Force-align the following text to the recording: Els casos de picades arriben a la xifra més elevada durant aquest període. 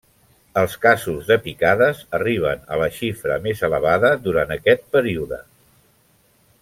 Els 0.59 0.75
casos 0.85 1.27
de 1.31 1.35
picades 1.47 1.99
arriben 2.19 2.63
a 2.75 2.79
la 2.85 2.87
xifra 2.95 3.37
més 3.45 3.61
elevada 3.69 4.11
durant 4.29 4.55
aquest 4.57 4.89
període. 4.99 5.41